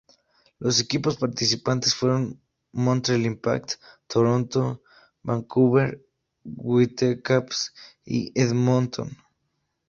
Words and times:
Los 0.57 0.81
equipos 0.81 1.15
participantes 1.17 1.93
fueron 1.93 2.41
Montreal 2.71 3.21
Impact, 3.23 3.73
Toronto, 4.07 4.81
Vancouver 5.21 6.03
Whitecaps 6.43 7.71
y 8.03 8.31
Edmonton. 8.33 9.15